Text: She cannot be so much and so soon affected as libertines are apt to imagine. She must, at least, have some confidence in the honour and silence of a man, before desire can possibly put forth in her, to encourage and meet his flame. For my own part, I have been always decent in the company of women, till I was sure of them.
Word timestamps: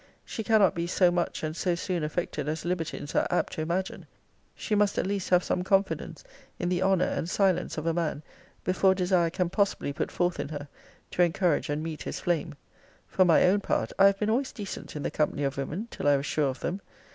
She 0.25 0.43
cannot 0.43 0.73
be 0.73 0.87
so 0.87 1.11
much 1.11 1.43
and 1.43 1.55
so 1.55 1.75
soon 1.75 2.03
affected 2.03 2.49
as 2.49 2.65
libertines 2.65 3.13
are 3.13 3.27
apt 3.29 3.53
to 3.53 3.61
imagine. 3.61 4.07
She 4.55 4.73
must, 4.73 4.97
at 4.97 5.05
least, 5.05 5.29
have 5.29 5.43
some 5.43 5.63
confidence 5.63 6.23
in 6.57 6.69
the 6.69 6.81
honour 6.81 7.05
and 7.05 7.29
silence 7.29 7.77
of 7.77 7.85
a 7.85 7.93
man, 7.93 8.23
before 8.63 8.95
desire 8.95 9.29
can 9.29 9.51
possibly 9.51 9.93
put 9.93 10.09
forth 10.11 10.39
in 10.39 10.49
her, 10.49 10.67
to 11.11 11.21
encourage 11.21 11.69
and 11.69 11.83
meet 11.83 12.01
his 12.01 12.19
flame. 12.19 12.55
For 13.07 13.25
my 13.25 13.43
own 13.43 13.59
part, 13.59 13.93
I 13.99 14.07
have 14.07 14.17
been 14.17 14.31
always 14.31 14.51
decent 14.51 14.95
in 14.95 15.03
the 15.03 15.11
company 15.11 15.43
of 15.43 15.55
women, 15.57 15.87
till 15.91 16.07
I 16.07 16.17
was 16.17 16.25
sure 16.25 16.49
of 16.49 16.61
them. 16.61 16.81